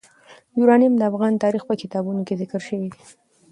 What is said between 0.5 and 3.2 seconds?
یورانیم د افغان تاریخ په کتابونو کې ذکر شوی دي.